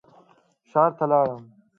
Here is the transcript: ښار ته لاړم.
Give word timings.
ښار 0.69 0.91
ته 0.97 1.05
لاړم. 1.11 1.43